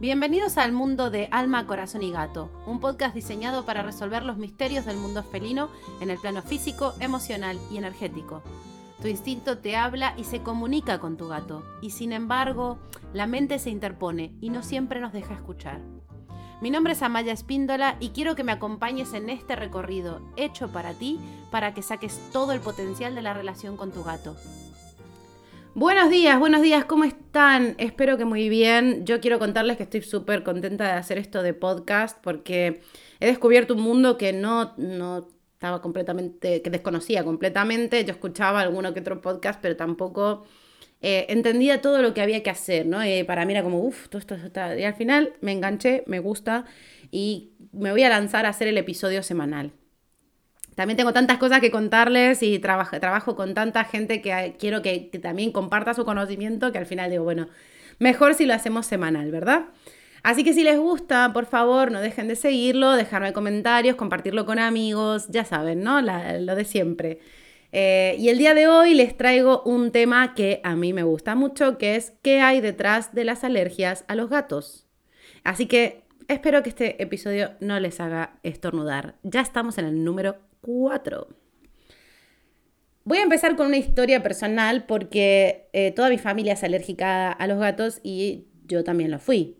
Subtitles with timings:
[0.00, 4.86] Bienvenidos al mundo de Alma, Corazón y Gato, un podcast diseñado para resolver los misterios
[4.86, 5.68] del mundo felino
[6.00, 8.42] en el plano físico, emocional y energético.
[9.02, 12.78] Tu instinto te habla y se comunica con tu gato, y sin embargo,
[13.12, 15.82] la mente se interpone y no siempre nos deja escuchar.
[16.62, 20.94] Mi nombre es Amaya Espíndola y quiero que me acompañes en este recorrido hecho para
[20.94, 24.34] ti para que saques todo el potencial de la relación con tu gato.
[25.74, 27.76] Buenos días, buenos días, ¿cómo están?
[27.78, 29.06] Espero que muy bien.
[29.06, 32.80] Yo quiero contarles que estoy súper contenta de hacer esto de podcast porque
[33.20, 38.04] he descubierto un mundo que no, no estaba completamente, que desconocía completamente.
[38.04, 40.44] Yo escuchaba alguno que otro podcast, pero tampoco
[41.02, 43.00] eh, entendía todo lo que había que hacer, ¿no?
[43.02, 44.76] Eh, para mí era como, uff, todo esto está...
[44.76, 46.64] Y al final me enganché, me gusta
[47.12, 49.72] y me voy a lanzar a hacer el episodio semanal.
[50.80, 55.10] También tengo tantas cosas que contarles y trabajo, trabajo con tanta gente que quiero que,
[55.20, 57.48] también comparta su conocimiento que al final digo, bueno,
[57.98, 59.66] mejor si lo hacemos semanal, ¿verdad?
[60.22, 64.58] Así que si les gusta, por favor, no dejen de seguirlo, dejarme comentarios, compartirlo con
[64.58, 66.00] amigos, ya saben, ¿no?
[66.00, 67.18] lo de siempre.
[67.72, 71.34] Eh, y el día de hoy les traigo un tema que a mí me gusta
[71.34, 74.86] mucho, que es qué hay detrás de las alergias a los gatos.
[75.44, 79.16] Así que espero que este episodio no les haga estornudar.
[79.24, 81.28] Ya estamos en el número 4.
[83.04, 87.46] Voy a empezar con una historia personal porque eh, toda mi familia es alérgica a
[87.46, 89.56] los gatos y yo también lo fui.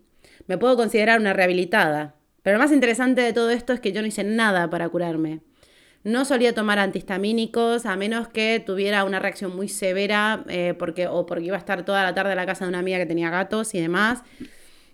[0.47, 4.01] Me puedo considerar una rehabilitada, pero lo más interesante de todo esto es que yo
[4.01, 5.41] no hice nada para curarme.
[6.03, 11.25] No solía tomar antihistamínicos a menos que tuviera una reacción muy severa eh, porque, o
[11.25, 13.29] porque iba a estar toda la tarde en la casa de una amiga que tenía
[13.29, 14.23] gatos y demás.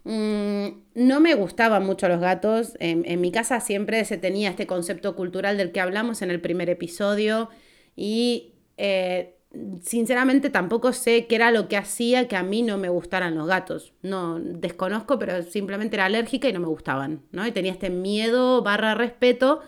[0.08, 2.78] Mm, no me gustaban mucho los gatos.
[2.80, 6.70] En, mi casa siempre se tenía este concepto cultural del que hablamos en el primer
[6.70, 7.50] episodio
[7.94, 9.36] y eh,
[9.84, 13.48] sinceramente tampoco sé qué era lo que hacía que a mí no me gustaran los
[13.48, 13.94] gatos.
[14.02, 17.46] No desconozco, pero simplemente era alérgica y no me gustaban, ¿no?
[17.46, 19.60] Y tenía este miedo barra respeto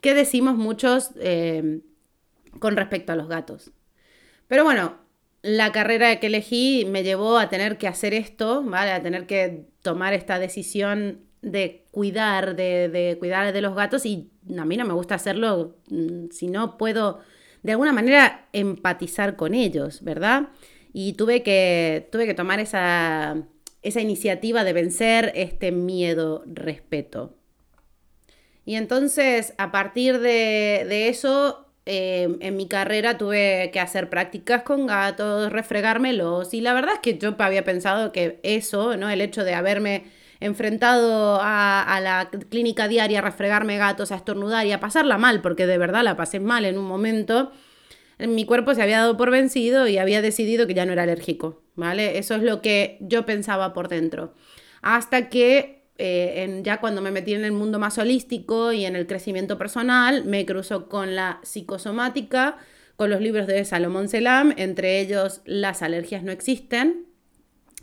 [0.00, 1.82] que decimos muchos eh,
[2.58, 3.70] con respecto a los gatos.
[4.48, 4.96] Pero bueno,
[5.42, 8.90] la carrera que elegí me llevó a tener que hacer esto, ¿vale?
[8.90, 14.64] A tener que tomar esta decisión de cuidar, de, cuidar de los gatos y a
[14.64, 17.20] mí no me gusta hacerlo mm, si no puedo
[17.62, 20.48] de alguna manera empatizar con ellos, ¿verdad?
[20.94, 23.46] Y tuve que, tuve que tomar esa,
[23.82, 27.36] esa iniciativa de vencer este miedo respeto.
[28.64, 34.62] Y entonces, a partir de, de eso, Em, en mi carrera tuve que hacer prácticas
[34.62, 39.10] con gatos, refregármelos y la verdad es que yo había pensado que eso, ¿no?
[39.10, 40.04] El hecho de haberme
[40.40, 45.66] enfrentado a, la clínica diaria a refregarme gatos, a estornudar y a pasarla mal, porque
[45.66, 47.52] de verdad la pasé mal en un momento,
[48.18, 51.62] mi cuerpo se había dado por vencido y había decidido que ya no era alérgico,
[51.74, 52.18] ¿vale?
[52.18, 54.34] Eso es lo que yo pensaba por dentro.
[54.82, 59.06] Hasta que eh, ya cuando me metí en el mundo más holístico y en el
[59.06, 62.58] crecimiento personal, me cruzo con la psicosomática,
[62.96, 67.06] con los libros de Salomón Selam, entre ellos Las alergias no existen.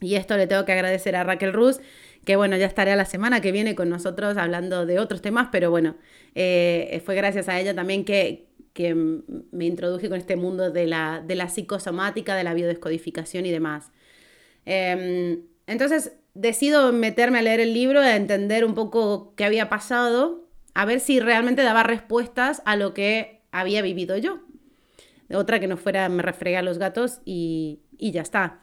[0.02, 1.80] Y esto le tengo que agradecer a Raquel Ruz,
[2.26, 5.50] que bueno, ya estaré a la semana que viene con nosotros hablando de otros temas,
[5.52, 5.96] pero bueno,
[6.36, 11.24] eh, fue gracias a ella también que, que me introduje con este mundo de la,
[11.26, 13.92] de la psicosomática, de la biodescodificación y demás.
[14.66, 20.48] Em, entonces, decido meterme a leer el libro, a entender un poco qué había pasado,
[20.74, 24.40] a ver si realmente daba respuestas a lo que había vivido yo.
[25.34, 28.60] Otra que no fuera me refregué a los gatos y, y ya está.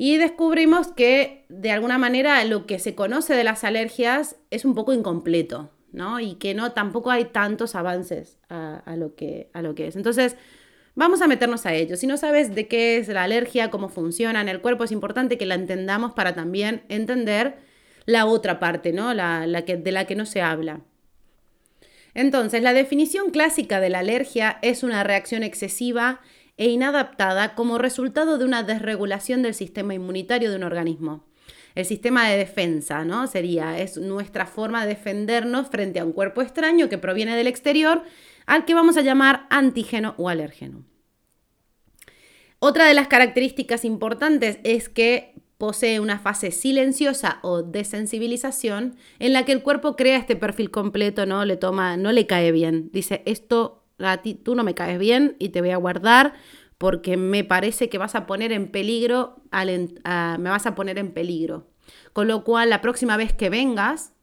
[0.00, 4.76] Y descubrimos que de alguna manera lo que se conoce de las alergias es un
[4.76, 6.20] poco incompleto, ¿no?
[6.20, 9.96] Y que no tampoco hay tantos avances a, lo, que, a lo que es.
[9.96, 10.36] Entonces,
[10.98, 11.96] Vamos a meternos a ello.
[11.96, 15.38] Si no sabes de qué es la alergia, cómo funciona en el cuerpo, es importante
[15.38, 17.58] que la entendamos para también entender
[18.04, 19.14] la otra parte, ¿no?
[19.14, 20.80] La, de la que no se habla.
[22.14, 26.20] Entonces, la definición clásica de la alergia es una reacción excesiva
[26.56, 31.24] e inadaptada como resultado de una desregulación del sistema inmunitario de un organismo.
[31.76, 33.28] El sistema de defensa, ¿no?
[33.28, 38.02] Sería, es nuestra forma de defendernos frente a un cuerpo extraño que proviene del exterior
[38.48, 40.84] al que vamos a llamar antígeno o alérgeno.
[42.58, 49.44] Otra de las características importantes es que posee una fase silenciosa o desensibilización en la
[49.44, 52.90] que el cuerpo crea este perfil completo, no le toma, no le cae bien.
[52.90, 56.32] Dice, esto a ti tú no me caes bien y te voy a guardar
[56.78, 61.68] porque me parece que vas a poner en peligro, me vas a poner en peligro.
[62.14, 64.14] Con lo cual, la próxima vez que vengas,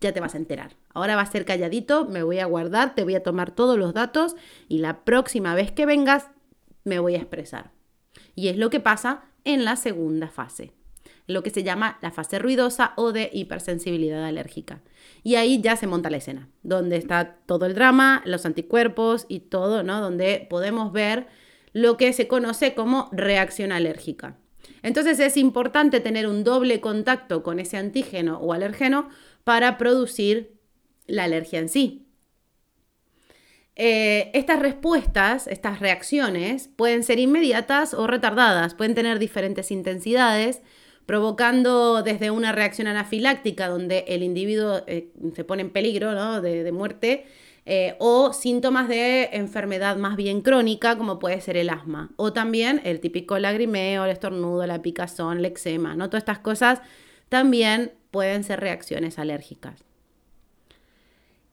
[0.00, 0.76] ya te vas a enterar.
[0.94, 3.94] Ahora va a ser calladito, me voy a guardar, te voy a tomar todos los
[3.94, 4.36] datos
[4.68, 6.30] y la próxima vez que vengas
[6.84, 7.72] me voy a expresar.
[8.34, 10.72] Y es lo que pasa en la segunda fase.
[11.26, 14.80] lo que se llama la fase ruidosa o de hipersensibilidad alérgica.
[15.22, 19.40] Y ahí ya se monta la escena, donde está todo el drama, los anticuerpos y
[19.40, 20.00] todo, ¿no?
[20.00, 21.26] Donde podemos ver
[21.72, 24.36] lo que se conoce como reacción alérgica.
[24.82, 29.08] Entonces es importante tener un doble contacto con ese antígeno o alergeno
[29.46, 30.58] para producir
[31.06, 32.04] la alergia en sí.
[33.76, 40.62] Eh, estas respuestas, estas reacciones, pueden ser inmediatas o retardadas, pueden tener diferentes intensidades,
[41.06, 47.26] provocando desde una reacción anafiláctica donde el individuo eh, se pone en peligro de, muerte,
[47.66, 52.80] eh, o síntomas de enfermedad más bien crónica, como puede ser el asma, o también
[52.82, 56.08] el típico lagrimeo, el estornudo, la picazón, el eczema, ¿no?
[56.10, 56.80] Todas estas cosas
[57.28, 59.84] también pueden ser reacciones alérgicas.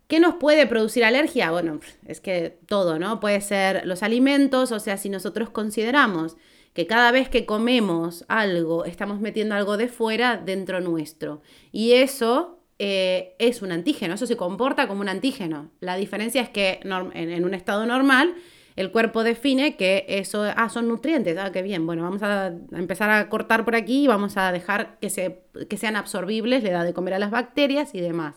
[0.07, 1.51] ¿Qué nos puede producir alergia?
[1.51, 3.19] Bueno, es que todo, ¿no?
[3.19, 6.37] Puede ser los alimentos, o sea, si nosotros consideramos
[6.73, 11.41] que cada vez que comemos algo, estamos metiendo algo de fuera dentro nuestro.
[11.71, 15.71] Y eso eh, es un antígeno, eso se comporta como un antígeno.
[15.79, 18.35] La diferencia es que en, un estado normal
[18.75, 23.09] el cuerpo define que eso ah, son nutrientes, ah, qué bien, bueno, vamos a, empezar
[23.09, 26.83] a cortar por aquí y vamos a dejar que, se, que sean absorbibles, le da
[26.83, 28.35] de comer a las bacterias y demás.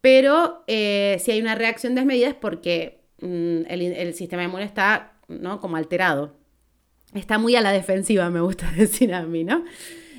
[0.00, 5.60] Pero eh, si hay una reacción desmedida es porque mm, el, sistema inmune está ¿no?
[5.60, 6.36] como alterado.
[7.14, 9.64] Está muy a la defensiva, me gusta decir a mí, ¿no?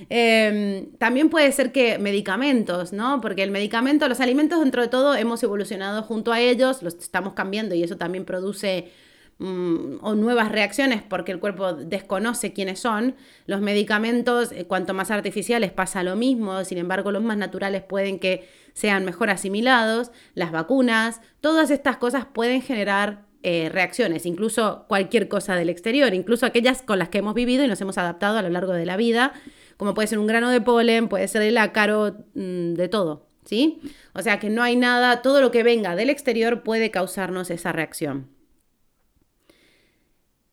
[0.10, 3.22] Em, también puede ser que medicamentos, ¿no?
[3.22, 7.34] Porque el medicamento, los alimentos dentro de todo hemos evolucionado junto a ellos, los estamos
[7.34, 8.92] cambiando y eso también produce
[9.40, 13.16] mm, o nuevas reacciones porque el cuerpo desconoce quiénes son.
[13.46, 18.20] Los medicamentos, eh, cuanto más artificiales pasa lo mismo, sin embargo los más naturales pueden
[18.20, 25.28] que sean mejor asimilados, las vacunas, todas estas cosas pueden generar eh, reacciones, incluso cualquier
[25.28, 28.42] cosa del exterior, incluso aquellas con las que hemos vivido y nos hemos adaptado a
[28.42, 29.34] lo largo de la vida,
[29.76, 33.82] como puede ser un grano de polen, puede ser el ácaro, mm, de todo, ¿sí?
[34.14, 37.74] O sea que no hay nada, todo lo que venga del exterior puede causarnos esa
[37.74, 38.33] reacción.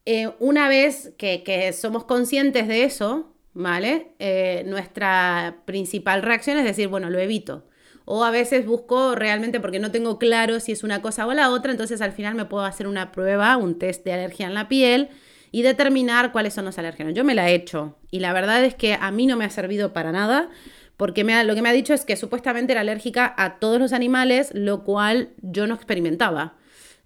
[0.06, 4.12] Eh, una vez que, somos conscientes de eso, ¿vale?
[4.19, 7.67] Eh, nuestra principal reacción es decir, bueno, lo evito
[8.12, 11.50] o a veces busco realmente porque no tengo claro si es una cosa o la
[11.50, 14.69] otra, entonces al final me puedo hacer una prueba, un test de alergia en la
[14.69, 15.11] piel
[15.52, 17.14] y determinar cuáles son los alérgenos.
[17.14, 19.50] Yo me la he hecho y la verdad es que a mí no me ha
[19.50, 20.50] servido para nada
[20.96, 23.93] porque me lo que me ha dicho es que supuestamente era alérgica a todos los
[23.93, 26.56] animales, lo cual yo no experimentaba.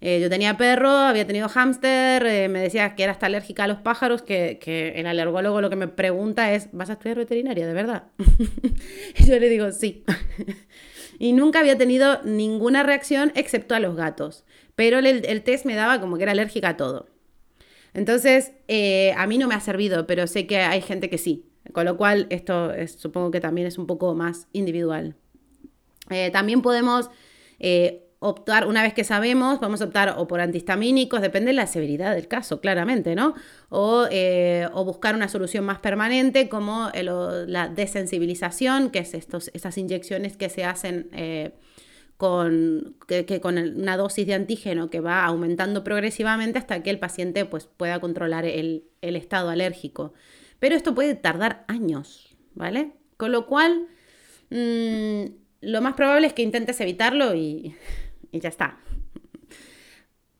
[0.01, 3.67] Eh, yo tenía perro, había tenido hámster, eh, me decía que era hasta alérgica a
[3.67, 7.65] los pájaros, que, que, el alergólogo lo que me pregunta es, ¿vas a estudiar veterinaria,
[7.65, 8.03] de verdad?
[9.17, 10.03] y yo le digo, sí.
[11.17, 14.43] y nunca había tenido ninguna reacción excepto a los gatos.
[14.75, 17.07] Pero el, test me daba como que era alérgica a todo.
[17.93, 21.45] Entonces, eh, a mí no me ha servido, pero sé que hay gente que sí.
[21.71, 25.15] Con lo cual, esto supongo que también es un poco más individual.
[26.31, 27.09] También podemos
[28.19, 32.15] optar, una vez que sabemos, vamos a optar o por antihistamínicos, depende de la severidad
[32.15, 33.35] del caso, claramente, ¿no?
[33.69, 40.37] O, eh, buscar una solución más permanente como la desensibilización, que es estos, esas inyecciones
[40.37, 41.53] que se hacen eh,
[42.17, 42.95] con,
[43.41, 47.99] con una dosis de antígeno que va aumentando progresivamente hasta que el paciente pues, pueda
[47.99, 50.13] controlar el, estado alérgico.
[50.59, 52.93] Pero esto puede tardar años, ¿vale?
[53.17, 53.87] Con lo cual,
[54.49, 55.25] mm,
[55.61, 57.75] lo más probable es que intentes evitarlo y
[58.31, 58.77] y ya está.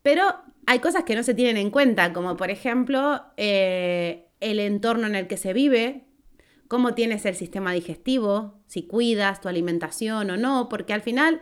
[0.02, 0.22] Pero
[0.66, 5.14] hay cosas que no se tienen en cuenta, como por ejemplo eh, el entorno en
[5.14, 6.04] el que se vive,
[6.68, 11.40] cómo tienes el sistema digestivo, si cuidas tu alimentación o no, porque al final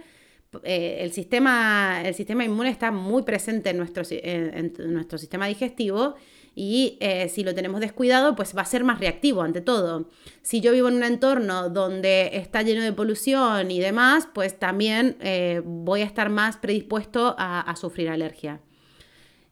[0.62, 6.14] eh, el, sistema, el sistema inmune está muy presente en nuestro, en nuestro sistema digestivo
[6.56, 10.08] y eh, si lo tenemos descuidado, pues va a ser más reactivo ante todo.
[10.42, 15.16] Si yo vivo en un entorno donde está lleno de polución y demás, pues también
[15.20, 18.61] eh, voy a estar más predispuesto a, sufrir alergia.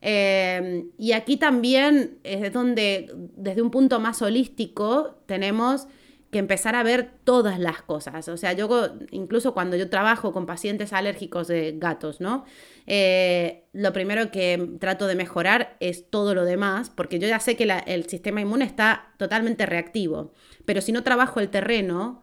[0.01, 5.87] Y aquí también es donde, desde un punto más holístico, tenemos
[6.33, 8.27] que empezar a ver todas las cosas.
[8.29, 12.47] O sea, yo incluso cuando yo trabajo con pacientes alérgicos de gatos, ¿no?
[12.87, 17.55] Eh, lo primero que trato de mejorar es todo lo demás, porque yo ya sé
[17.55, 20.33] que el sistema inmune está totalmente reactivo,
[20.65, 22.23] pero si no trabajo el terreno,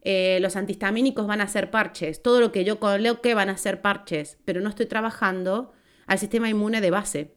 [0.00, 3.82] eh, los antihistamínicos van a ser parches, todo lo que yo coloque van a ser
[3.82, 5.74] parches, pero no estoy trabajando
[6.06, 7.34] al sistema inmune de base,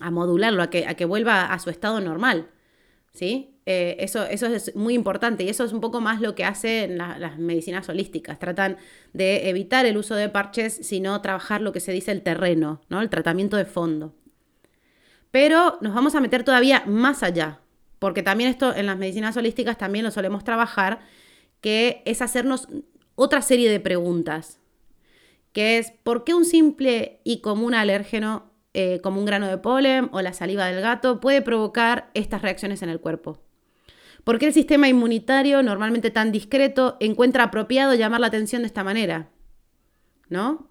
[0.00, 2.50] a modularlo, a que, a que vuelva a su estado normal.
[3.14, 3.54] ¿Sí?
[3.66, 6.98] Eh, eso, eso es muy importante y eso es un poco más lo que hacen
[6.98, 8.38] las medicinas holísticas.
[8.38, 8.76] Tratan
[9.12, 13.00] de evitar el uso de parches, sino trabajar lo que se dice el terreno, ¿no?
[13.00, 14.14] el tratamiento de fondo.
[15.30, 17.60] Pero nos vamos a meter todavía más allá,
[17.98, 21.00] porque también esto en las medicinas holísticas también lo solemos trabajar,
[21.60, 22.68] que es hacernos
[23.14, 24.60] otra serie de preguntas,
[25.52, 30.08] que es, ¿por qué un simple y común alérgeno eh, como un grano de polen
[30.12, 33.40] o la saliva del gato puede provocar estas reacciones en el cuerpo?
[34.24, 38.82] ¿Por qué el sistema inmunitario, normalmente tan discreto, encuentra apropiado llamar la atención de esta
[38.82, 39.30] manera?
[40.28, 40.70] ¿No?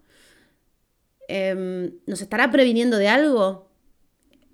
[1.27, 3.69] Em, ¿Nos estará previniendo de algo?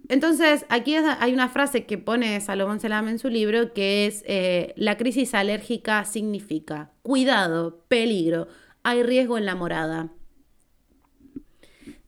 [0.09, 4.73] Entonces, aquí hay una frase que pone Salomón Selam en su libro que es, eh,
[4.75, 8.47] la crisis alérgica significa cuidado, peligro,
[8.83, 10.11] hay riesgo en la morada.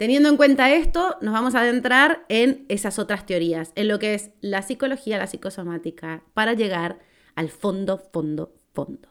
[0.02, 4.16] Teniendo en cuenta esto, nos vamos a adentrar en esas otras teorías, en lo que
[4.16, 6.98] es la psicología, la psicosomática, para llegar
[7.36, 9.10] al fondo, fondo, fondo.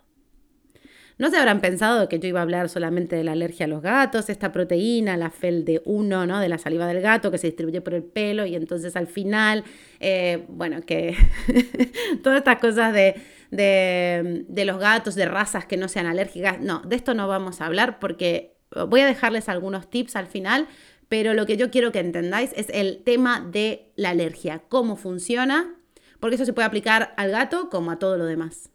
[1.17, 3.83] No se habrán pensado que yo iba a hablar solamente de la alergia a los
[3.83, 6.41] gatos, esta proteína, la FEL-D1, ¿no?
[6.41, 9.63] De la saliva del gato que se distribuye por el pelo y entonces al final,
[10.01, 11.15] eh, bueno, que
[12.25, 13.15] todas estas cosas de,
[13.53, 17.67] de los gatos, de razas que no sean alérgicas, no, de esto no vamos a
[17.67, 20.69] hablar porque voy a dejarles algunos tips al final,
[21.09, 25.75] pero lo que yo quiero que entendáis es el tema de la alergia, cómo funciona,
[26.21, 28.71] porque eso se puede aplicar al gato como a todo lo demás.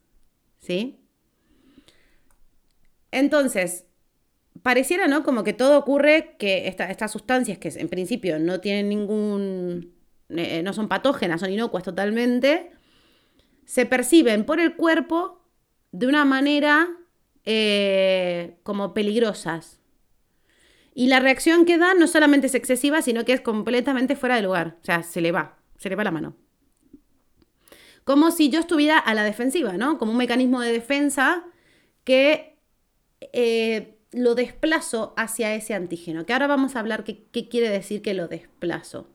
[0.59, 0.99] ¿Sí?
[3.11, 3.85] Entonces,
[4.61, 5.23] pareciera, ¿no?
[5.23, 9.93] Como que todo ocurre que estas sustancias que en principio no tienen ningún,
[10.29, 12.71] eh, no son patógenas, son inocuas totalmente,
[13.65, 15.41] se perciben por el cuerpo
[15.91, 16.89] de una manera
[17.45, 19.79] eh, como peligrosas.
[20.97, 24.41] Y la reacción que da no solamente es excesiva, sino que es completamente fuera de
[24.41, 24.77] lugar.
[24.81, 26.37] O sea, se le va, se le va la mano.
[28.05, 29.97] Como si yo estuviera a la defensiva, ¿no?
[29.97, 31.43] Como un mecanismo de defensa
[32.05, 32.57] que
[33.33, 38.01] eh, lo desplazo hacia ese antígeno, que ahora vamos a hablar qué, qué quiere decir
[38.01, 39.09] que lo desplazo.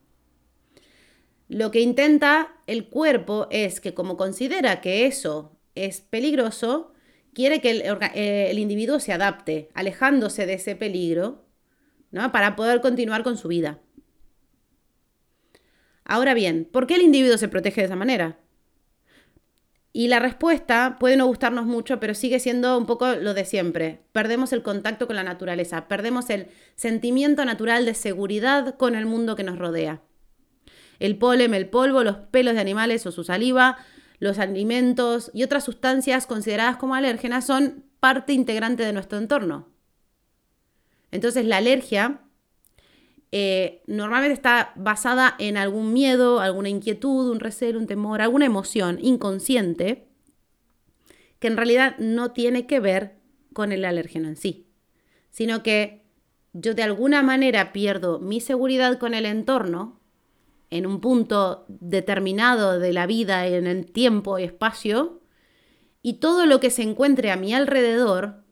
[1.48, 6.92] Lo que intenta el cuerpo es que como considera que eso es peligroso,
[7.32, 7.82] quiere que el,
[8.14, 11.46] eh, el, individuo se adapte, alejándose de ese peligro,
[12.10, 12.32] ¿no?
[12.32, 13.78] Para poder continuar con su vida.
[16.04, 18.38] Ahora bien, ¿por qué el individuo se protege de esa manera?
[19.92, 24.02] Y la respuesta puede no gustarnos mucho, pero sigue siendo un poco lo de siempre.
[24.12, 29.34] Perdemos el contacto con la naturaleza, perdemos el sentimiento natural de seguridad con el mundo
[29.34, 30.02] que nos rodea.
[31.00, 33.78] El polen, el polvo, los pelos de animales o su saliva,
[34.20, 39.68] los alimentos y otras sustancias consideradas como alérgenas son parte integrante de nuestro entorno.
[41.10, 42.20] Entonces la alergia
[43.32, 48.98] eh, normalmente está basada en algún miedo, alguna inquietud, un recelo, un temor, alguna emoción
[49.00, 50.08] inconsciente
[51.38, 53.16] que en realidad no tiene que ver
[53.52, 54.66] con el alérgeno en sí,
[55.30, 56.04] sino que
[56.52, 60.00] yo de alguna manera pierdo mi seguridad con el entorno
[60.70, 65.20] en un punto determinado de la vida, en el tiempo y espacio,
[66.02, 68.44] y todo lo que se encuentre a mi alrededor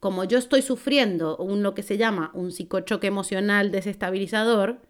[0.00, 4.80] como yo estoy sufriendo un, lo que se llama un psicochoque emocional desestabilizador,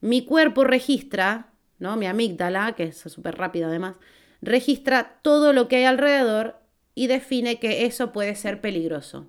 [0.00, 1.96] mi cuerpo registra, ¿no?
[1.96, 3.94] Mi amígdala, que es súper rápida además,
[4.42, 6.56] registra todo lo que hay alrededor
[6.94, 9.26] y define que eso puede ser peligroso.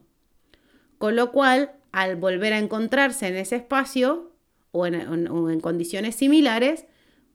[0.98, 4.32] Con lo cual, al volver a encontrarse en ese espacio
[4.72, 6.86] o en, o en condiciones similares,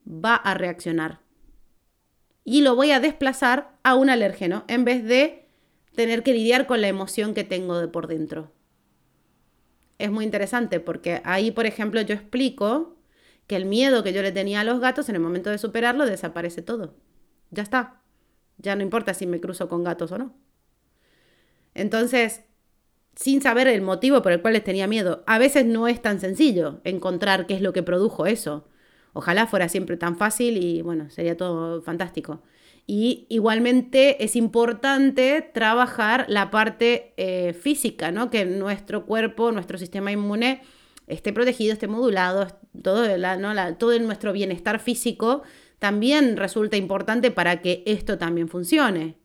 [0.06, 1.20] va a reaccionar.
[2.44, 5.49] Y lo voy a desplazar a un alérgeno en vez de
[5.94, 8.52] tener que lidiar con la emoción que tengo de por dentro.
[9.98, 12.96] Es muy interesante porque ahí, por ejemplo, yo explico
[13.46, 16.06] que el miedo que yo le tenía a los gatos, en el momento de superarlo,
[16.06, 16.94] desaparece todo.
[17.50, 18.00] Ya está.
[18.58, 20.34] Ya no importa si me cruzo con gatos o no.
[21.74, 22.42] Entonces,
[23.16, 26.20] sin saber el motivo por el cual les tenía miedo, a veces no es tan
[26.20, 28.68] sencillo encontrar qué es lo que produjo eso.
[29.12, 32.42] Ojalá fuera siempre tan fácil y bueno, sería todo fantástico.
[32.92, 38.30] Y igualmente es importante trabajar la parte eh, física, ¿no?
[38.30, 40.62] Que nuestro cuerpo, nuestro sistema inmune
[41.06, 42.48] esté protegido, esté modulado,
[42.82, 43.76] todo, ¿no?
[43.76, 45.42] todo nuestro bienestar físico
[45.78, 49.20] también resulta importante para que esto también funcione.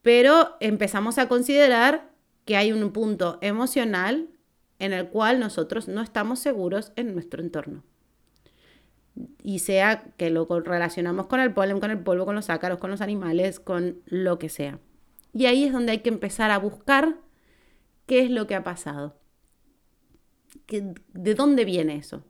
[0.00, 2.10] Pero empezamos a considerar
[2.46, 4.30] que hay un punto emocional
[4.78, 7.84] en el cual nosotros no estamos seguros en nuestro entorno
[9.42, 12.90] y sea que lo relacionamos con el polen, con el polvo, con los ácaros, con
[12.90, 14.78] los animales, con lo que sea.
[15.32, 17.16] Y ahí es donde hay que empezar a buscar
[18.06, 19.16] qué es lo que ha pasado.
[20.68, 22.24] ¿De dónde viene eso?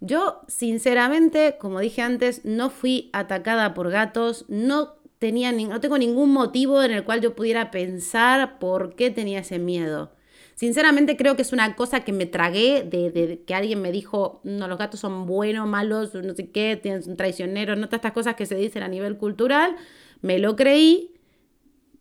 [0.00, 6.32] Yo, sinceramente, como dije antes, no fui atacada por gatos, no, tenía no tengo ningún
[6.32, 10.12] motivo en el cual yo pudiera pensar por qué tenía ese miedo.
[10.56, 14.66] Sinceramente creo que es una cosa que me tragué de, que alguien me dijo, no,
[14.68, 18.46] los gatos son buenos, malos, no sé qué, tienen traicioneros, no todas estas cosas que
[18.46, 19.76] se dicen a nivel cultural.
[20.22, 21.12] Me lo creí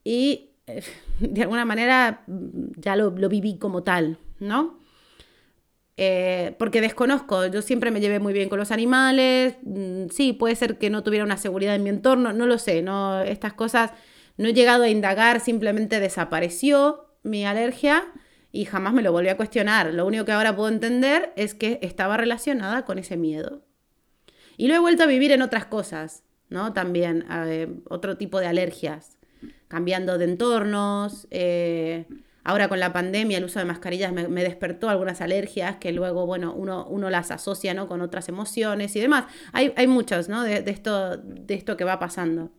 [0.05, 0.51] y
[1.19, 2.24] de alguna manera
[2.77, 4.79] ya lo, viví como tal, ¿no?
[5.97, 10.55] Eh, porque desconozco, yo siempre me llevé muy bien con los animales, mm, sí, puede
[10.55, 13.91] ser que no tuviera una seguridad en mi entorno, no lo sé, no, estas cosas
[14.38, 18.05] no he llegado a indagar, simplemente desapareció mi alergia
[18.55, 19.93] y jamás me lo volví a cuestionar.
[19.93, 23.65] Lo único que ahora puedo entender es que estaba relacionada con ese miedo.
[24.55, 26.71] Y lo he vuelto a vivir en otras cosas, ¿no?
[26.71, 29.17] También eh, otro tipo de alergias,
[29.67, 31.27] cambiando de entornos.
[31.31, 32.05] Eh,
[32.45, 36.53] ahora con la pandemia el uso de mascarillas me, despertó algunas alergias que luego, bueno,
[36.53, 37.89] uno, uno las asocia, ¿no?
[37.89, 39.25] Con otras emociones y demás.
[39.51, 40.43] Hay, hay muchos, ¿no?
[40.43, 42.51] De, esto, de esto que va pasando.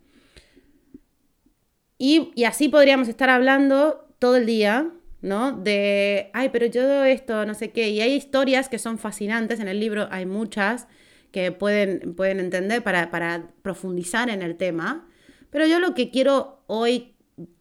[1.97, 4.93] Y, y así podríamos estar hablando todo el día
[5.23, 5.53] ¿no?
[5.53, 7.91] De, ay, pero yo esto, no sé qué.
[7.91, 10.87] Y hay historias que son fascinantes, en el libro hay muchas
[11.33, 15.09] que pueden, pueden entender para, profundizar en el tema.
[15.51, 17.15] Pero yo lo que quiero hoy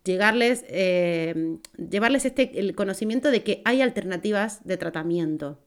[0.03, 5.64] llegarles, eh, llevarles este, el conocimiento de que hay alternativas de tratamiento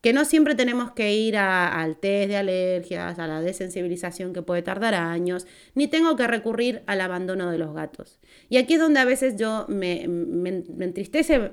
[0.00, 4.62] que no siempre tenemos que ir al test de alergias, a la desensibilización que puede
[4.62, 8.18] tardar años, ni tengo que recurrir al abandono de los gatos.
[8.48, 11.52] Y aquí es donde a veces yo me, entristece,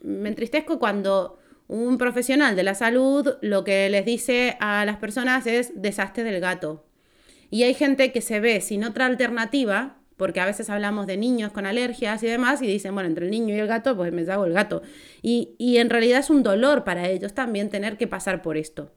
[0.00, 5.46] me entristezco cuando un profesional de la salud lo que les dice a las personas
[5.46, 6.84] es desastre del gato.
[7.48, 11.50] Y hay gente que se ve sin otra alternativa porque a veces hablamos de niños
[11.50, 14.30] con alergias y demás y dicen, bueno, entre el niño y el gato, pues me
[14.30, 14.82] hago el gato.
[15.22, 18.92] Y, y en realidad es un dolor para ellos también tener que pasar por esto.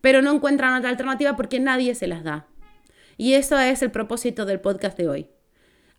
[0.00, 2.46] Pero no encuentran otra alternativa porque nadie se las da.
[3.18, 5.30] Y eso es el propósito del podcast de hoy.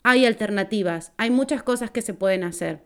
[0.01, 2.83] Hay alternativas, hay muchas cosas que se pueden hacer.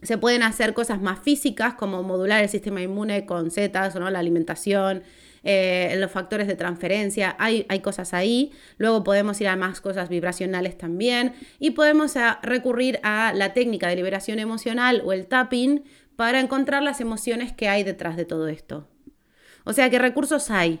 [0.00, 4.08] Se pueden hacer cosas más físicas como modular el sistema inmune con setas, ¿no?
[4.10, 5.02] la alimentación,
[5.44, 8.50] eh, los factores de transferencia, hay, hay, cosas ahí.
[8.78, 13.96] Luego podemos ir a más cosas vibracionales también y podemos recurrir a la técnica de
[13.96, 15.84] liberación emocional o el tapping
[16.16, 18.88] para encontrar las emociones que hay detrás de todo esto.
[19.64, 20.80] O sea, ¿qué recursos hay?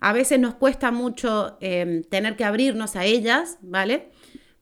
[0.00, 4.10] A veces nos cuesta mucho em, tener que abrirnos a ellas, ¿vale?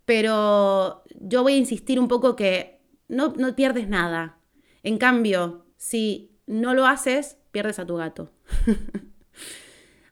[0.04, 4.38] Pero yo voy a insistir un poco que no, no pierdes nada.
[4.82, 8.32] En cambio, si no lo haces, pierdes a tu gato.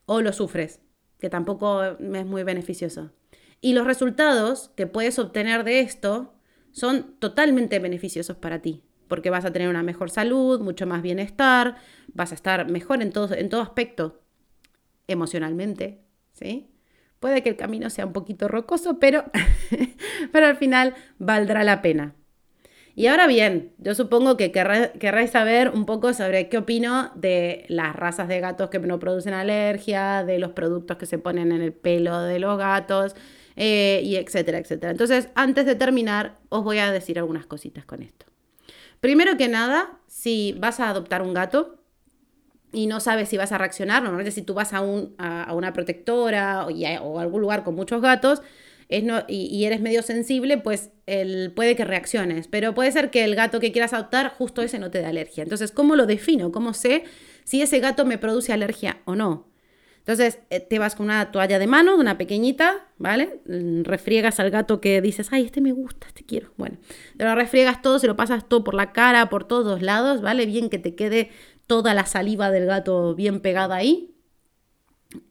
[0.07, 0.81] o lo sufres,
[1.19, 3.13] que tampoco es muy beneficioso.
[3.61, 6.35] Y los resultados que puedes obtener de esto
[6.73, 11.77] son totalmente beneficiosos para ti, porque vas a tener una mejor salud, mucho más bienestar,
[12.13, 14.23] vas a estar mejor en todo, en todo aspecto,
[15.09, 16.71] emocionalmente, ¿sí?
[17.19, 19.25] Puede que el camino sea un poquito rocoso, pero,
[20.33, 22.15] pero al final valdrá la pena.
[22.99, 27.95] Y ahora bien, yo supongo que querráis saber un poco sobre qué opino de las
[27.95, 31.75] razas de gatos que no producen alergia, de los productos que se ponen en el
[31.75, 33.15] pelo de los gatos,
[33.55, 34.93] eh, y etcétera, etcétera.
[34.93, 38.25] Entonces, antes de terminar, os voy a decir algunas cositas con esto.
[39.01, 41.77] Primero que nada, si vas a adoptar un gato
[42.73, 46.67] y no sabes si vas a reaccionar, normalmente si tú vas a, una protectora
[47.03, 48.41] o a algún lugar con muchos gatos,
[48.89, 52.49] y, eres medio sensible, pues el, puede que reacciones.
[52.49, 55.43] Pero puede ser que el gato que quieras adoptar, justo ese no te dé alergia.
[55.43, 56.53] Entonces, ¿cómo lo defino?
[56.53, 57.05] ¿Cómo sé
[57.45, 59.49] si ese gato me produce alergia o no?
[59.99, 63.41] Entonces, eh, te vas con una toalla de mano, una pequeñita, ¿vale?
[63.47, 66.53] Mm, refriegas al gato que dices, ay, este me gusta, este quiero.
[66.57, 66.79] Bueno,
[67.17, 70.47] te lo refriegas todo, se lo pasas todo por la cara, por todos lados, ¿vale?
[70.47, 71.31] Bien que te quede
[71.67, 74.16] toda la saliva del gato bien pegada ahí,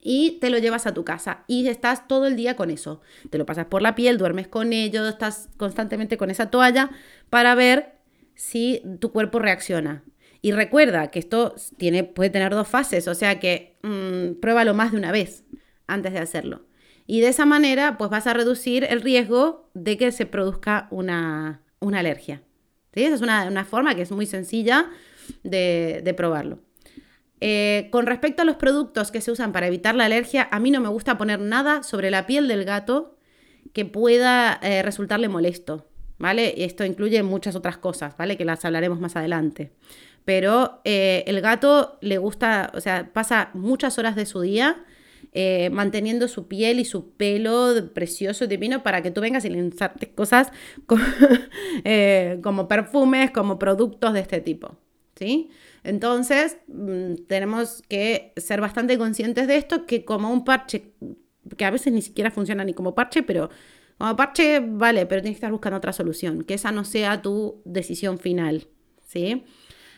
[0.02, 3.02] y te lo llevas a tu casa y estás todo el día con eso.
[3.30, 6.90] Te lo pasas por la piel, duermes con ello, estás constantemente con esa toalla
[7.30, 7.96] para ver
[8.36, 10.04] si tu cuerpo reacciona.
[10.42, 14.92] Y recuerda que esto tiene, puede tener dos fases, o sea que mm, pruébalo más
[14.92, 15.44] de una vez
[15.88, 16.66] antes de hacerlo.
[17.08, 21.62] Y de esa manera, pues vas a reducir el riesgo de que se produzca una,
[21.82, 22.42] alergia.
[22.94, 24.90] Esa es una, forma que es muy sencilla
[25.44, 26.65] de probarlo.
[27.42, 30.72] Eh, con respecto a los productos que se usan para evitar la alergia, a mí
[30.72, 33.18] no me gusta poner nada sobre la piel del gato
[33.74, 35.86] que pueda eh, resultarle molesto,
[36.18, 36.64] ¿vale?
[36.64, 38.38] Esto incluye muchas otras cosas, ¿vale?
[38.38, 39.74] Que las hablaremos más adelante.
[40.24, 44.84] Pero eh, el gato le gusta, o sea, pasa muchas horas de su día
[45.72, 49.70] manteniendo su piel y su pelo precioso y divino para que tú vengas y le
[50.16, 50.50] cosas
[50.86, 51.04] como,
[52.42, 54.78] como perfumes, como productos de este tipo,
[55.16, 55.50] ¿sí?
[55.86, 60.94] Entonces, mm, tenemos que ser bastante conscientes de esto, que como un parche,
[61.58, 63.52] que a veces ni siquiera funciona ni como parche, pero
[64.00, 67.62] como parche, vale, pero tienes que estar buscando otra solución, que esa no sea tu
[67.66, 68.68] decisión final,
[69.06, 69.46] ¿sí?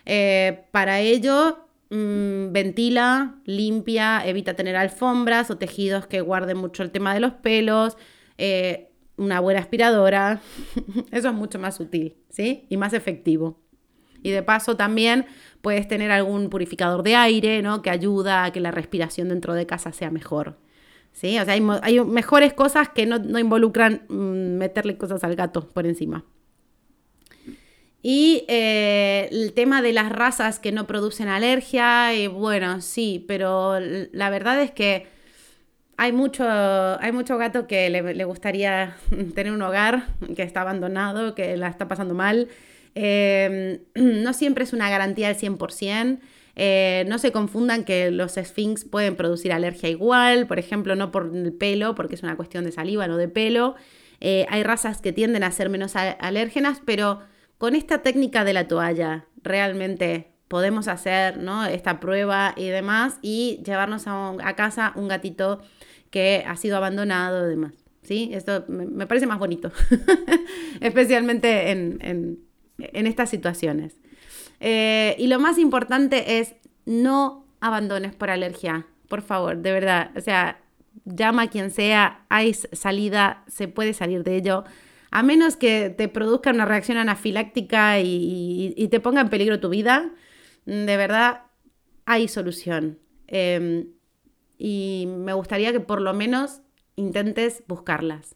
[0.06, 6.92] Eh, para ello, mm, ventila, limpia, evita tener alfombras o tejidos que guarden mucho el
[6.92, 7.98] tema de los pelos,
[8.38, 10.42] eh, una buena aspiradora,
[11.12, 12.66] eso es mucho más útil, ¿sí?
[12.70, 13.67] Y más efectivo.
[14.24, 15.26] Y de paso también
[15.62, 17.82] puedes tener algún purificador de aire, ¿no?
[17.82, 20.58] Que ayuda a que la respiración dentro de casa sea mejor.
[21.14, 21.40] ¿Sí?
[21.40, 26.24] O sea, hay, mejores cosas que no, involucran mm, meterle cosas al gato por encima.
[28.04, 33.80] Y eh, el tema de las razas que no producen alergia, y bueno, sí, pero
[33.80, 35.08] la verdad es que
[35.98, 38.96] hay mucho, hay gato que le, gustaría
[39.36, 42.48] tener un hogar que está abandonado, que la está pasando mal.
[43.00, 46.20] Em, no siempre es una garantía al 100%.
[46.60, 51.32] Eh, no se confundan que los Sphinx pueden producir alergia igual, por ejemplo, no por
[51.32, 53.76] el pelo, porque es una cuestión de saliva, no de pelo.
[54.20, 57.20] Eh, hay razas que tienden a ser menos alérgenas, pero
[57.60, 61.64] con esta técnica de la toalla realmente podemos hacer ¿no?
[61.66, 65.62] esta prueba y demás y llevarnos a, casa un gatito
[66.10, 67.74] que ha sido abandonado y demás.
[68.02, 68.32] ¿sí?
[68.34, 69.72] Esto me, parece más bonito,
[70.82, 72.47] especialmente en,
[72.78, 73.96] estas situaciones.
[74.60, 80.12] Eh, y lo más importante es no abandones por alergia, por favor, de verdad.
[80.16, 80.60] O sea,
[81.06, 84.64] llama a quien sea, hay salida, se puede salir de ello.
[85.12, 90.12] A menos que te produzca una reacción anafiláctica y, te ponga en peligro tu vida,
[90.66, 91.44] de verdad
[92.06, 93.00] hay solución.
[93.28, 93.88] Em,
[94.58, 96.62] y me gustaría que por lo menos
[96.96, 98.36] intentes buscarlas.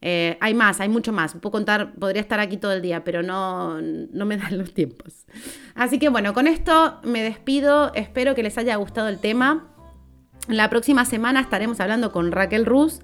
[0.00, 1.34] Eh, hay más, hay mucho más.
[1.34, 5.26] Puedo contar, podría estar aquí todo el día, pero no, no me dan los tiempos.
[5.74, 7.92] Así que bueno, con esto me despido.
[7.94, 9.66] Espero que les haya gustado el tema.
[10.48, 13.00] La próxima semana estaremos hablando con Raquel Ruz,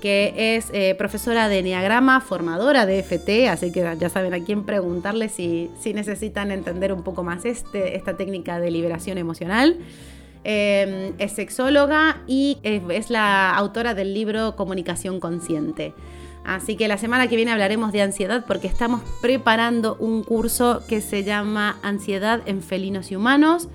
[0.00, 4.64] que es eh, profesora de Enneagrama, formadora de FT, así que ya saben a quién
[4.64, 9.76] preguntarle si, si necesitan entender un poco más este, esta técnica de liberación emocional.
[10.44, 15.92] Em, es sexóloga y es, la autora del libro Comunicación Consciente.
[16.48, 21.02] Así que la semana que viene hablaremos de ansiedad porque estamos preparando un curso que
[21.02, 23.68] se llama Ansiedad en felinos y humanos.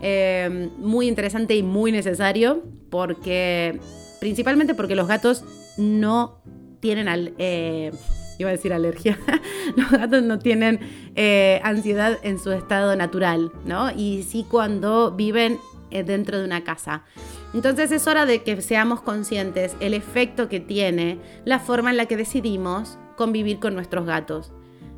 [0.00, 3.78] Em, muy interesante y muy necesario porque
[4.20, 5.44] principalmente porque los gatos
[5.76, 6.40] no
[6.80, 7.92] tienen al, eh,
[8.38, 9.18] iba a decir alergia,
[9.76, 10.80] los gatos no tienen
[11.16, 13.90] eh, ansiedad en su estado natural, ¿no?
[13.90, 17.04] Y sí cuando viven eh, dentro de una casa.
[17.52, 22.06] Entonces es hora de que seamos conscientes el efecto que tiene la forma en la
[22.06, 24.52] que decidimos convivir con nuestros gatos.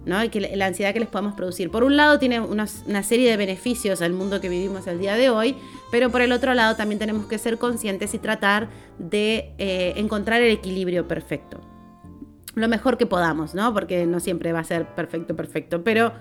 [0.06, 0.22] ¿no?
[0.22, 1.70] Y que la ansiedad que les podemos producir.
[1.70, 5.30] Por un lado tiene una, serie de beneficios al mundo que vivimos el día de
[5.30, 5.56] hoy,
[5.90, 10.40] pero por el otro lado también tenemos que ser conscientes y tratar de eh, encontrar
[10.42, 11.60] el equilibrio perfecto.
[12.54, 13.74] Lo mejor que podamos, ¿no?
[13.74, 16.12] Porque no siempre va a ser perfecto, perfecto, pero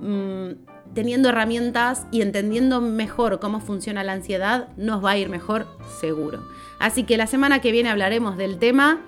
[0.00, 0.50] mm,
[0.94, 5.66] teniendo herramientas y entendiendo mejor cómo funciona la ansiedad, nos va a ir mejor
[6.00, 6.42] seguro.
[6.78, 9.00] Así que la semana que viene hablaremos del tema.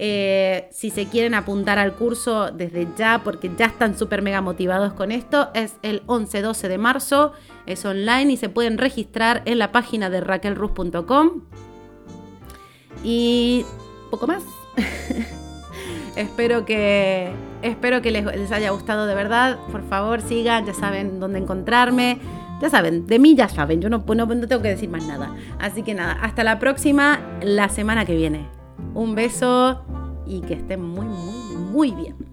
[0.00, 4.92] Eh, si se quieren apuntar al curso desde ya, porque ya están súper mega motivados
[4.92, 7.32] con esto, es el 11-12 de marzo,
[7.66, 11.42] es online y se pueden registrar en la página de raquelrus.com.
[13.02, 13.64] Y
[14.10, 14.44] poco más.
[16.16, 19.58] espero que, espero que les, haya gustado de verdad.
[19.70, 22.18] Por favor, sigan, ya saben dónde encontrarme.
[22.60, 25.32] Ya saben, de mí ya saben, yo no, no, no tengo que decir más nada.
[25.60, 28.48] Así que nada, hasta la próxima, la semana que viene.
[28.94, 29.84] Un beso
[30.26, 32.27] y que estén muy, muy, muy bien.